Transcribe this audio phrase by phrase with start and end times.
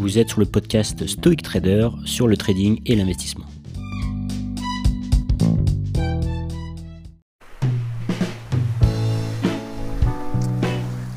[0.00, 3.44] Vous êtes sur le podcast Stoic Trader sur le trading et l'investissement.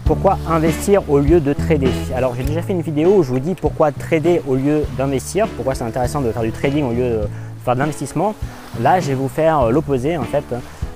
[0.03, 1.87] Pourquoi investir au lieu de trader?
[2.13, 5.47] Alors j'ai déjà fait une vidéo où je vous dis pourquoi trader au lieu d'investir,
[5.55, 7.21] pourquoi c'est intéressant de faire du trading au lieu de
[7.63, 8.35] faire de l'investissement.
[8.81, 10.43] Là je vais vous faire l'opposé en fait.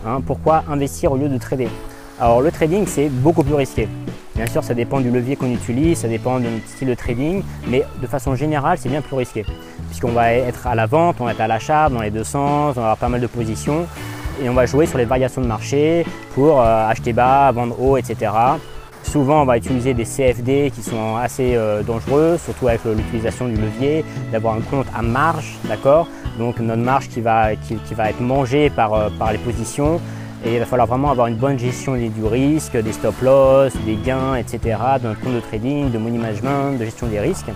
[0.05, 0.19] Hein.
[0.25, 1.69] pourquoi investir au lieu de trader?
[2.19, 3.87] Alors le trading c'est beaucoup plus risqué.
[4.37, 7.41] Bien sûr, ça dépend du levier qu'on utilise, ça dépend de notre style de trading,
[7.67, 9.43] mais de façon générale, c'est bien plus risqué.
[9.87, 12.77] Puisqu'on va être à la vente, on va être à l'achat dans les deux sens,
[12.77, 13.87] on va avoir pas mal de positions
[14.39, 16.05] et on va jouer sur les variations de marché
[16.35, 18.31] pour euh, acheter bas, vendre haut, etc.
[19.01, 23.55] Souvent, on va utiliser des CFD qui sont assez euh, dangereux, surtout avec l'utilisation du
[23.55, 26.07] levier, d'avoir un compte à marge, d'accord?
[26.37, 29.99] Donc notre marge qui va, être mangée par, euh, par les positions
[30.45, 33.95] et il va falloir vraiment avoir une bonne gestion du risque, des stop loss, des
[33.95, 34.77] gains, etc.
[35.03, 37.51] notre compte de trading, de money management, de gestion des risques.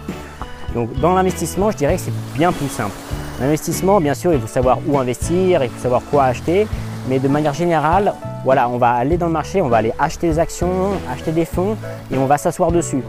[0.74, 2.96] Donc dans l'investissement, je dirais que c'est bien plus simple.
[3.40, 6.68] L'investissement, bien sûr, il faut savoir où investir, il faut savoir quoi acheter,
[7.10, 10.28] mais de manière générale, voilà, on va aller dans le marché, on va aller acheter
[10.28, 11.78] des actions, acheter des fonds
[12.12, 13.04] et on va s'asseoir dessus.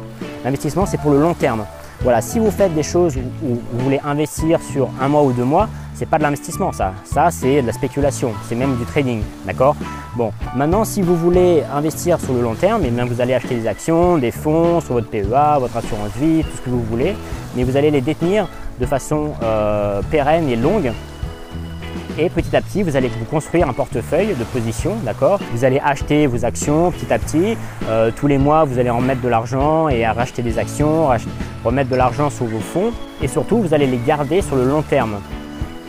[0.45, 1.65] L'investissement, c'est pour le long terme.
[2.03, 5.45] Voilà, si vous faites des choses où vous voulez investir sur un mois ou deux
[5.45, 6.95] mois, c'est pas de l'investissement ça.
[7.05, 9.77] Ça, c'est de la spéculation, c'est même du trading, d'accord?
[10.17, 13.55] Bon, maintenant, si vous voulez investir sur le long terme, eh bien vous allez acheter
[13.55, 17.17] des actions, des fonds sur votre PEA, votre assurance vie, tout ce que vous voulez,
[17.57, 18.49] mais vous allez les détenir
[18.81, 20.93] de façon euh, pérenne et longue
[22.19, 25.41] et petit à petit, vous allez vous construire un portefeuille de position, d'accord?
[25.53, 27.57] Vous allez acheter vos actions petit à petit.
[27.89, 31.09] Euh, tous les mois, vous allez en mettre de l'argent et racheter des actions,
[31.65, 32.93] remettre de l'argent sur vos fonds.
[33.23, 35.17] Et surtout, vous allez les garder sur le long terme.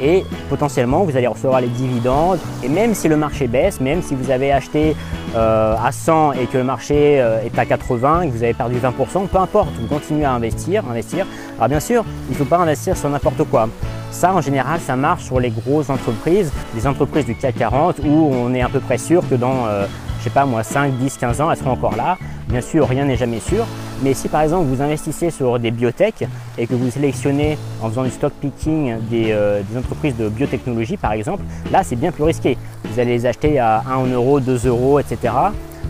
[0.04, 2.40] Et potentiellement, vous allez recevoir les dividendes.
[2.62, 4.96] Et même si le marché baisse, même si vous avez acheté
[5.36, 8.54] euh, à 100 et que le marché euh, est à 80 et que vous avez
[8.54, 11.26] perdu 20%, peu importe, vous continuez à investir, investir.
[11.58, 13.70] Alors bien sûr, il ne faut pas investir sur n'importe quoi.
[14.12, 18.32] Ça, en général, ça marche sur les grosses entreprises, les entreprises du CAC 40 où
[18.34, 19.86] on est à peu près sûr que dans, euh,
[20.20, 22.18] je sais pas moi, 5, 10, 15 ans, elles seront encore là.
[22.48, 23.66] Bien sûr, rien n'est jamais sûr.
[24.04, 26.28] Mais si par exemple vous investissez sur des biotech
[26.58, 31.14] et que vous sélectionnez en faisant du stock picking des, euh, entreprises de biotechnologie par
[31.14, 32.58] exemple, là c'est bien plus risqué.
[32.84, 35.32] Vous allez les acheter à 1 euro, 2 euros, etc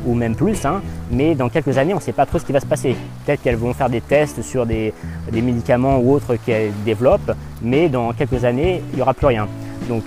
[0.06, 0.82] ou même plus, hein.
[1.12, 2.96] mais dans quelques années, on ne sait pas trop ce qui va se passer.
[3.26, 4.94] Peut-être qu'elles vont faire des tests sur des,
[5.32, 7.32] médicaments ou autres qu'elles développent,
[7.62, 9.48] mais dans quelques années, il n'y aura plus rien.
[9.88, 10.04] Donc,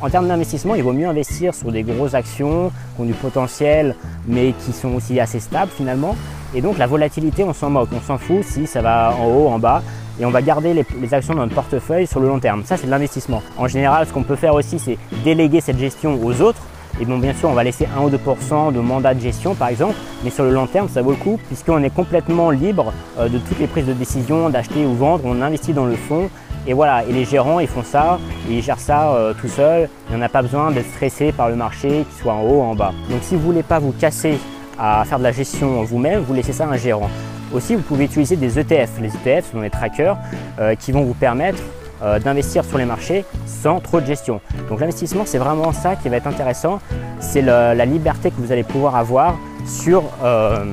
[0.00, 3.96] en termes d'investissement, il vaut mieux investir sur des grosses actions qui ont du potentiel,
[4.26, 6.16] mais qui sont aussi assez stables finalement.
[6.54, 9.48] Et donc, la volatilité, on s'en moque, on s'en fout si ça va en haut,
[9.48, 9.82] en bas,
[10.20, 12.62] et on va garder les, actions dans notre portefeuille sur le long terme.
[12.64, 13.42] Ça, c'est de l'investissement.
[13.56, 16.62] En général, ce qu'on peut faire aussi, c'est déléguer cette gestion aux autres
[17.00, 19.68] et bon, bien sûr, on va laisser 1 ou 2% de mandat de gestion, par
[19.68, 23.28] exemple, mais sur le long terme, ça vaut le coup, puisqu'on est complètement libre euh,
[23.28, 25.24] de toutes les prises de décision, d'acheter ou vendre.
[25.24, 26.28] On investit dans le fonds.
[26.66, 29.88] Et voilà, et les gérants, ils font ça, ils gèrent ça euh, tout seuls.
[30.10, 32.62] Il n'y en pas besoin d'être stressé par le marché, qu'il soit en haut ou
[32.62, 32.92] en bas.
[33.10, 34.38] Donc, si vous ne voulez pas vous casser
[34.78, 37.10] à faire de la gestion vous-même, vous laissez ça à un gérant.
[37.52, 38.98] Aussi, vous pouvez utiliser des ETF.
[39.00, 40.16] Les ETF sont des trackers
[40.58, 41.62] euh, qui vont vous permettre
[42.02, 44.40] euh, d'investir sur les marchés sans trop de gestion.
[44.68, 46.80] Donc l'investissement, c'est vraiment ça qui va être intéressant.
[47.20, 50.64] C'est la liberté que vous allez pouvoir avoir sur, euh,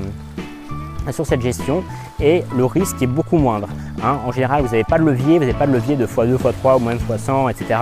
[1.11, 1.83] sur cette gestion
[2.19, 3.67] et le risque est beaucoup moindre.
[4.03, 4.17] Hein.
[4.25, 6.77] En général, vous n'avez pas de levier, vous n'avez pas de levier de x2, x3
[6.77, 7.79] ou même x100, etc.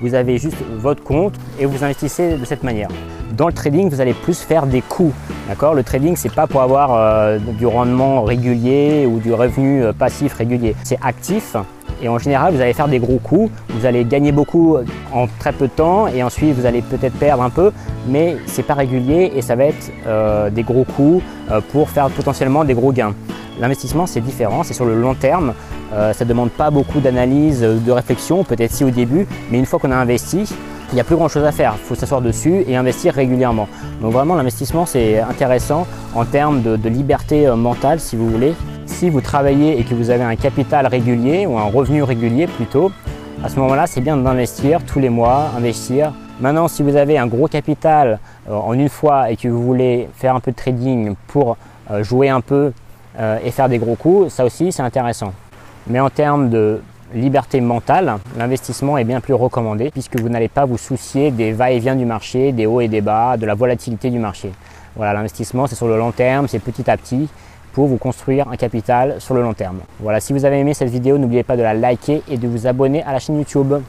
[0.00, 2.88] Vous avez juste votre compte et vous investissez de cette manière.
[3.32, 5.12] Dans le trading, vous allez plus faire des coûts.
[5.48, 5.74] D'accord?
[5.74, 10.74] Le trading, c'est pas pour avoir euh, du rendement régulier ou du revenu passif régulier.
[10.84, 11.56] C'est actif
[12.02, 14.78] et en général, vous allez faire des gros coups, vous allez gagner beaucoup
[15.12, 17.72] en très peu de temps et ensuite vous allez peut-être perdre un peu,
[18.08, 22.08] mais c'est pas régulier et ça va être euh, des gros coups euh, pour faire
[22.08, 23.14] potentiellement des gros gains.
[23.60, 25.52] L'investissement, c'est différent, c'est sur le long terme.
[25.92, 29.66] Euh, ça ne demande pas beaucoup d'analyse, de réflexion, peut-être si au début, mais une
[29.66, 30.50] fois qu'on a investi,
[30.92, 31.74] il n'y a plus grand chose à faire.
[31.76, 33.68] Il faut s'asseoir dessus et investir régulièrement.
[34.00, 38.54] Donc vraiment, l'investissement, c'est intéressant en termes de liberté mentale, si vous voulez,
[38.86, 42.90] si vous travaillez et que vous avez un capital régulier ou un revenu régulier plutôt,
[43.42, 46.12] à ce moment-là, c'est bien d'investir tous les mois, investir.
[46.40, 48.18] Maintenant, si vous avez un gros capital
[48.50, 51.56] euh, en une fois et que vous voulez faire un peu de trading pour
[51.90, 52.72] euh, jouer un peu
[53.18, 55.32] euh, et faire des gros coups, ça aussi, c'est intéressant.
[55.86, 56.82] Mais en termes de
[57.14, 61.96] liberté mentale, l'investissement est bien plus recommandé puisque vous n'allez pas vous soucier des va-et-vient
[61.96, 64.52] du marché, des hauts et des bas, de la volatilité du marché.
[64.96, 67.28] Voilà, l'investissement, c'est sur le long terme, c'est petit à petit
[67.72, 69.80] pour vous construire un capital sur le long terme.
[70.00, 72.66] Voilà, si vous avez aimé cette vidéo, n'oubliez pas de la liker et de vous
[72.66, 73.80] abonner à la chaîne YouTube.